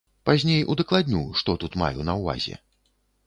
Пазней 0.27 0.63
удакладню, 0.73 1.21
што 1.43 1.55
тут 1.63 1.77
маю 1.83 2.07
на 2.09 2.17
ўвазе. 2.23 2.55